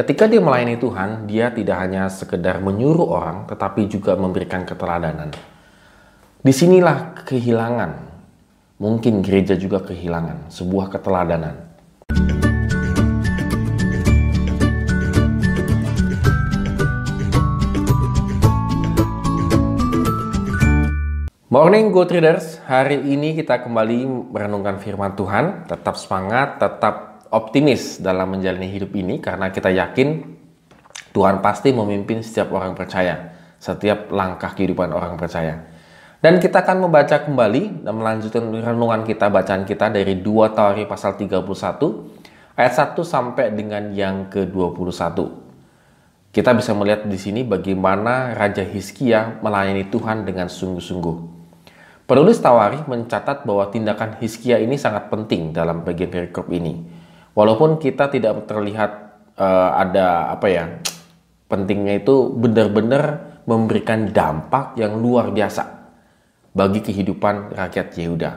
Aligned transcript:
Ketika 0.00 0.24
dia 0.24 0.40
melayani 0.40 0.80
Tuhan, 0.80 1.28
dia 1.28 1.52
tidak 1.52 1.76
hanya 1.76 2.08
sekedar 2.08 2.56
menyuruh 2.64 3.04
orang, 3.04 3.44
tetapi 3.44 3.84
juga 3.84 4.16
memberikan 4.16 4.64
keteladanan. 4.64 5.28
Di 6.40 6.52
sinilah 6.56 7.20
kehilangan, 7.28 8.00
mungkin 8.80 9.20
gereja 9.20 9.60
juga 9.60 9.84
kehilangan, 9.84 10.48
sebuah 10.48 10.88
keteladanan. 10.96 11.52
Morning 21.52 21.92
Go 21.92 22.08
Traders, 22.08 22.56
hari 22.64 23.04
ini 23.04 23.36
kita 23.36 23.60
kembali 23.60 24.32
merenungkan 24.32 24.80
firman 24.80 25.12
Tuhan, 25.12 25.68
tetap 25.68 26.00
semangat, 26.00 26.56
tetap 26.56 27.09
optimis 27.30 28.02
dalam 28.02 28.34
menjalani 28.34 28.68
hidup 28.70 28.90
ini 28.94 29.22
karena 29.22 29.54
kita 29.54 29.70
yakin 29.70 30.38
Tuhan 31.10 31.42
pasti 31.42 31.74
memimpin 31.74 32.22
setiap 32.22 32.54
orang 32.54 32.74
percaya, 32.78 33.34
setiap 33.58 34.14
langkah 34.14 34.54
kehidupan 34.54 34.94
orang 34.94 35.18
percaya. 35.18 35.66
Dan 36.20 36.36
kita 36.36 36.60
akan 36.60 36.84
membaca 36.84 37.16
kembali 37.24 37.82
dan 37.82 37.94
melanjutkan 37.96 38.44
renungan 38.52 39.08
kita, 39.08 39.32
bacaan 39.32 39.64
kita 39.64 39.88
dari 39.88 40.20
2 40.20 40.52
Tawari 40.52 40.84
pasal 40.84 41.16
31 41.16 41.48
ayat 42.60 42.74
1 42.76 42.92
sampai 43.00 43.56
dengan 43.56 43.88
yang 43.90 44.28
ke-21. 44.28 45.16
Kita 46.30 46.54
bisa 46.54 46.76
melihat 46.76 47.08
di 47.08 47.18
sini 47.18 47.42
bagaimana 47.42 48.36
Raja 48.36 48.62
Hizkia 48.62 49.40
melayani 49.42 49.88
Tuhan 49.90 50.22
dengan 50.22 50.46
sungguh-sungguh. 50.46 51.16
Penulis 52.06 52.38
Tawari 52.38 52.78
mencatat 52.86 53.42
bahwa 53.48 53.66
tindakan 53.72 54.20
Hizkia 54.20 54.60
ini 54.60 54.76
sangat 54.76 55.10
penting 55.10 55.56
dalam 55.56 55.82
bagian 55.82 56.12
perikop 56.12 56.52
ini. 56.52 56.99
Walaupun 57.34 57.78
kita 57.78 58.10
tidak 58.10 58.46
terlihat 58.50 58.90
uh, 59.38 59.70
ada 59.78 60.34
apa 60.34 60.46
ya 60.50 60.64
pentingnya 61.50 62.02
itu 62.02 62.30
benar-benar 62.34 63.30
memberikan 63.46 64.10
dampak 64.10 64.78
yang 64.78 64.98
luar 64.98 65.34
biasa 65.34 65.66
bagi 66.54 66.82
kehidupan 66.82 67.54
rakyat 67.54 67.86
Yehuda. 67.98 68.30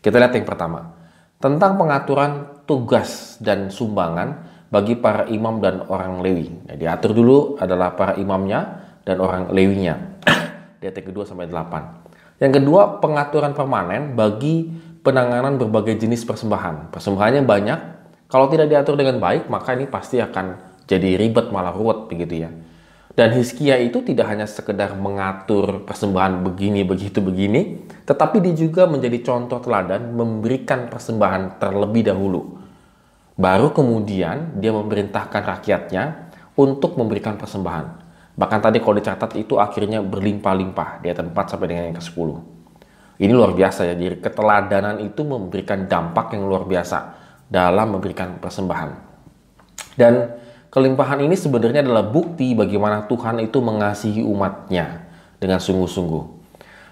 Kita 0.00 0.16
lihat 0.16 0.32
yang 0.36 0.48
pertama 0.48 0.96
tentang 1.36 1.76
pengaturan 1.76 2.62
tugas 2.64 3.36
dan 3.40 3.68
sumbangan 3.68 4.48
bagi 4.72 4.98
para 4.98 5.28
imam 5.28 5.60
dan 5.62 5.84
orang 5.86 6.20
Lewi. 6.24 6.52
Nah, 6.66 6.76
diatur 6.76 7.12
dulu 7.12 7.38
adalah 7.60 7.94
para 7.94 8.18
imamnya 8.18 8.82
dan 9.06 9.22
orang 9.22 9.52
Lewinya. 9.52 9.94
Di 10.80 10.90
ayat 10.90 11.00
kedua 11.00 11.24
sampai 11.24 11.46
8. 11.48 12.42
Yang 12.42 12.52
kedua, 12.60 13.00
pengaturan 13.00 13.56
permanen 13.56 14.12
bagi 14.12 14.68
penanganan 15.00 15.56
berbagai 15.56 15.96
jenis 15.96 16.26
persembahan. 16.26 16.92
Persembahannya 16.92 17.42
banyak, 17.46 17.80
kalau 18.26 18.50
tidak 18.50 18.66
diatur 18.66 18.98
dengan 18.98 19.22
baik, 19.22 19.46
maka 19.46 19.78
ini 19.78 19.86
pasti 19.86 20.18
akan 20.18 20.78
jadi 20.82 21.14
ribet 21.14 21.54
malah 21.54 21.70
ruwet 21.70 22.10
begitu 22.10 22.46
ya. 22.46 22.50
Dan 23.16 23.32
Hizkia 23.32 23.80
itu 23.80 24.04
tidak 24.04 24.28
hanya 24.28 24.44
sekedar 24.44 24.92
mengatur 24.92 25.88
persembahan 25.88 26.44
begini, 26.44 26.84
begitu, 26.84 27.24
begini, 27.24 27.88
tetapi 28.04 28.44
dia 28.44 28.52
juga 28.52 28.84
menjadi 28.84 29.24
contoh 29.24 29.56
teladan 29.62 30.12
memberikan 30.12 30.90
persembahan 30.92 31.56
terlebih 31.56 32.12
dahulu. 32.12 32.60
Baru 33.40 33.72
kemudian 33.72 34.60
dia 34.60 34.68
memerintahkan 34.74 35.42
rakyatnya 35.56 36.28
untuk 36.60 37.00
memberikan 37.00 37.40
persembahan. 37.40 38.04
Bahkan 38.36 38.60
tadi 38.60 38.84
kalau 38.84 39.00
dicatat 39.00 39.32
itu 39.40 39.56
akhirnya 39.56 40.04
berlimpah-limpah 40.04 41.00
di 41.00 41.08
4 41.08 41.32
sampai 41.32 41.66
dengan 41.72 41.88
yang 41.88 41.96
ke-10. 41.96 42.28
Ini 43.16 43.32
luar 43.32 43.56
biasa 43.56 43.88
ya, 43.88 43.96
jadi 43.96 44.20
keteladanan 44.20 45.00
itu 45.00 45.24
memberikan 45.24 45.88
dampak 45.88 46.36
yang 46.36 46.44
luar 46.44 46.68
biasa 46.68 47.25
dalam 47.46 47.98
memberikan 47.98 48.38
persembahan. 48.42 48.90
Dan 49.96 50.36
kelimpahan 50.68 51.24
ini 51.24 51.34
sebenarnya 51.38 51.80
adalah 51.86 52.04
bukti 52.04 52.52
bagaimana 52.52 53.06
Tuhan 53.08 53.40
itu 53.40 53.58
mengasihi 53.62 54.22
umatnya 54.22 55.06
dengan 55.38 55.62
sungguh-sungguh. 55.62 56.36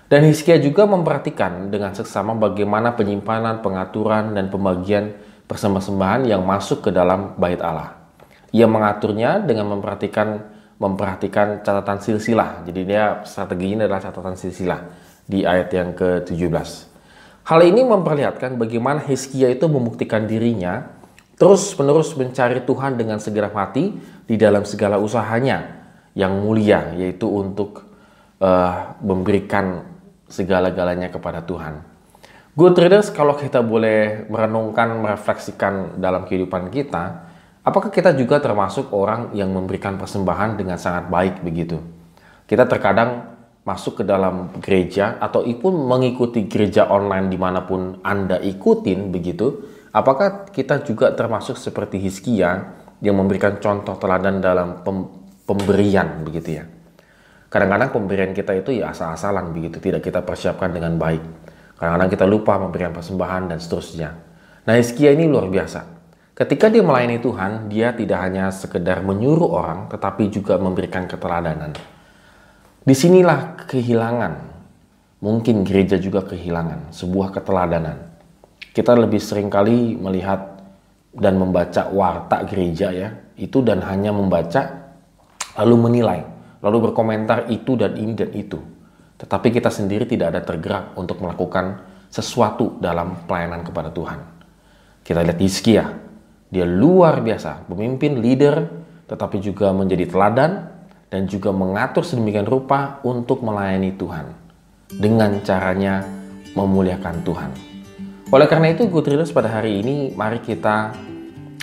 Dan 0.09 0.29
Hizkia 0.29 0.61
juga 0.61 0.85
memperhatikan 0.85 1.73
dengan 1.73 1.91
seksama 1.97 2.37
bagaimana 2.37 2.95
penyimpanan, 2.95 3.65
pengaturan, 3.65 4.37
dan 4.37 4.53
pembagian 4.53 5.17
persembahan 5.49 6.29
yang 6.29 6.45
masuk 6.45 6.87
ke 6.87 6.91
dalam 6.95 7.35
bait 7.41 7.59
Allah. 7.59 7.99
Ia 8.55 8.71
mengaturnya 8.71 9.43
dengan 9.43 9.75
memperhatikan 9.75 10.55
memperhatikan 10.79 11.63
catatan 11.63 11.99
silsilah. 12.03 12.67
Jadi 12.67 12.81
dia 12.87 13.23
strateginya 13.25 13.87
adalah 13.87 14.03
catatan 14.03 14.37
silsilah 14.37 14.81
di 15.25 15.43
ayat 15.43 15.69
yang 15.73 15.91
ke-17. 15.97 16.94
Hal 17.45 17.61
ini 17.61 17.85
memperlihatkan 17.85 18.57
bagaimana 18.57 19.05
Hizkia 19.05 19.53
itu 19.53 19.69
membuktikan 19.69 20.25
dirinya 20.25 20.89
terus-menerus 21.37 22.17
mencari 22.17 22.65
Tuhan 22.65 22.97
dengan 22.97 23.21
segera 23.21 23.53
mati 23.53 23.93
di 24.25 24.41
dalam 24.41 24.65
segala 24.65 24.97
usahanya 24.97 25.85
yang 26.17 26.41
mulia 26.41 26.97
yaitu 26.97 27.29
untuk 27.29 27.85
uh, 28.41 28.97
memberikan 29.05 29.85
segala-galanya 30.25 31.13
kepada 31.13 31.45
Tuhan. 31.45 31.85
Good 32.57 32.81
readers, 32.81 33.11
kalau 33.13 33.37
kita 33.37 33.61
boleh 33.61 34.31
merenungkan, 34.31 34.95
merefleksikan 34.95 35.99
dalam 35.99 36.25
kehidupan 36.25 36.71
kita, 36.71 37.35
Apakah 37.65 37.89
kita 37.89 38.13
juga 38.13 38.45
termasuk 38.45 38.93
orang 38.93 39.33
yang 39.33 39.49
memberikan 39.49 39.97
persembahan 39.97 40.61
dengan 40.61 40.77
sangat 40.77 41.09
baik 41.09 41.41
begitu? 41.41 41.81
Kita 42.45 42.69
terkadang 42.69 43.34
masuk 43.65 44.01
ke 44.01 44.05
dalam 44.05 44.53
gereja 44.61 45.17
atau 45.17 45.45
pun 45.57 45.73
mengikuti 45.89 46.45
gereja 46.45 46.89
online 46.89 47.33
di 47.33 47.41
mana 47.41 47.65
pun 47.65 48.01
Anda 48.05 48.37
ikutin 48.41 49.09
begitu, 49.09 49.65
apakah 49.91 50.49
kita 50.53 50.85
juga 50.85 51.17
termasuk 51.17 51.57
seperti 51.57 51.97
Hizkia 51.97 52.77
yang 53.01 53.17
memberikan 53.17 53.57
contoh 53.59 53.97
teladan 53.97 54.41
dalam 54.45 54.85
pem 54.85 55.09
pemberian 55.45 56.25
begitu 56.25 56.61
ya? 56.61 56.65
Kadang-kadang 57.49 57.91
pemberian 57.93 58.33
kita 58.37 58.53
itu 58.57 58.77
ya 58.77 58.93
asal-asalan 58.93 59.53
begitu, 59.53 59.81
tidak 59.81 60.05
kita 60.05 60.21
persiapkan 60.21 60.73
dengan 60.73 61.01
baik. 61.01 61.23
Kadang-kadang 61.81 62.11
kita 62.13 62.25
lupa 62.29 62.61
memberikan 62.61 62.93
persembahan 62.93 63.49
dan 63.49 63.59
seterusnya. 63.61 64.11
Nah 64.65 64.75
Hizkia 64.77 65.13
ini 65.13 65.29
luar 65.29 65.49
biasa 65.49 65.95
Ketika 66.35 66.67
dia 66.67 66.83
melayani 66.83 67.23
Tuhan, 67.23 67.71
dia 67.71 67.95
tidak 67.95 68.19
hanya 68.19 68.51
sekedar 68.51 69.07
menyuruh 69.07 69.55
orang, 69.55 69.87
tetapi 69.87 70.35
juga 70.35 70.59
memberikan 70.59 71.07
keteladanan. 71.07 71.94
Di 72.85 72.93
sinilah 72.93 73.65
kehilangan, 73.65 74.33
mungkin 75.25 75.65
gereja 75.65 75.97
juga 75.97 76.21
kehilangan, 76.21 76.93
sebuah 76.93 77.33
keteladanan. 77.33 78.13
Kita 78.77 78.93
lebih 78.93 79.17
sering 79.25 79.49
kali 79.49 79.97
melihat 79.97 80.61
dan 81.17 81.41
membaca 81.41 81.89
warta 81.89 82.45
gereja 82.45 82.93
ya, 82.93 83.09
itu 83.41 83.65
dan 83.65 83.81
hanya 83.89 84.13
membaca 84.13 84.93
lalu 85.57 85.77
menilai, 85.81 86.29
lalu 86.61 86.93
berkomentar 86.93 87.49
itu 87.49 87.73
dan 87.73 87.97
ini 87.97 88.13
dan 88.13 88.29
itu. 88.37 88.61
Tetapi 89.17 89.49
kita 89.49 89.73
sendiri 89.73 90.05
tidak 90.05 90.37
ada 90.37 90.45
tergerak 90.45 90.93
untuk 91.01 91.25
melakukan 91.25 91.81
sesuatu 92.13 92.77
dalam 92.85 93.25
pelayanan 93.25 93.65
kepada 93.65 93.89
Tuhan. 93.89 94.21
Kita 95.01 95.25
lihat 95.25 95.41
Hizkia, 95.41 95.89
dia 96.53 96.69
luar 96.69 97.25
biasa, 97.25 97.65
pemimpin, 97.65 98.21
leader, 98.21 98.61
tetapi 99.09 99.41
juga 99.41 99.73
menjadi 99.73 100.05
teladan 100.05 100.75
dan 101.09 101.29
juga 101.29 101.55
mengatur 101.55 102.05
sedemikian 102.05 102.49
rupa 102.49 103.01
untuk 103.05 103.45
melayani 103.45 103.95
Tuhan 103.97 104.27
dengan 105.01 105.41
caranya 105.43 106.05
memuliakan 106.55 107.25
Tuhan. 107.27 107.51
Oleh 108.33 108.47
karena 108.51 108.73
itu, 108.73 108.89
good 108.89 109.07
pada 109.31 109.47
hari 109.47 109.85
ini 109.85 110.11
mari 110.17 110.41
kita 110.41 110.95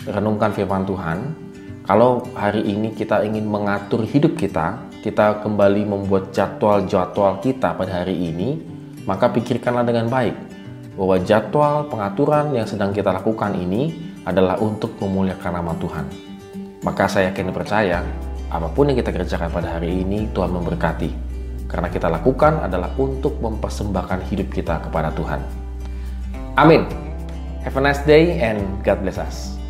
renungkan 0.08 0.56
firman 0.56 0.88
Tuhan. 0.88 1.18
Kalau 1.82 2.24
hari 2.38 2.62
ini 2.62 2.94
kita 2.94 3.26
ingin 3.26 3.50
mengatur 3.50 4.06
hidup 4.06 4.38
kita, 4.38 4.78
kita 5.02 5.42
kembali 5.42 5.84
membuat 5.84 6.30
jadwal-jadwal 6.30 7.42
kita 7.42 7.74
pada 7.74 8.06
hari 8.06 8.14
ini, 8.16 8.62
maka 9.10 9.28
pikirkanlah 9.34 9.82
dengan 9.82 10.08
baik 10.08 10.38
bahwa 10.94 11.18
jadwal 11.26 11.90
pengaturan 11.90 12.54
yang 12.54 12.70
sedang 12.70 12.94
kita 12.94 13.10
lakukan 13.10 13.58
ini 13.58 14.14
adalah 14.22 14.62
untuk 14.62 14.94
memuliakan 15.02 15.52
nama 15.58 15.74
Tuhan. 15.82 16.06
Maka 16.86 17.10
saya 17.10 17.34
yakin 17.34 17.50
percaya, 17.50 18.06
apa 18.52 18.68
pun 18.68 18.92
yang 18.92 19.00
kita 19.00 19.16
kerjakan 19.16 19.48
pada 19.48 19.80
hari 19.80 20.04
ini, 20.04 20.28
Tuhan 20.36 20.52
memberkati. 20.52 21.32
Karena 21.72 21.88
kita 21.88 22.12
lakukan 22.12 22.60
adalah 22.60 22.92
untuk 23.00 23.40
mempersembahkan 23.40 24.28
hidup 24.28 24.52
kita 24.52 24.84
kepada 24.84 25.08
Tuhan. 25.16 25.40
Amin. 26.60 26.84
Have 27.64 27.80
a 27.80 27.82
nice 27.82 28.04
day 28.04 28.44
and 28.44 28.60
God 28.84 29.00
bless 29.00 29.16
us. 29.16 29.61